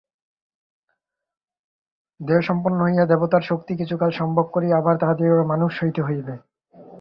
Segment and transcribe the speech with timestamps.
[2.19, 6.33] দেবদেহসম্পন্ন হইয়া দেবতাদের শক্তি কিছুকাল সম্ভোগ করিয়া আবার তাহাদিগকে মানুষ হইতে হইবে।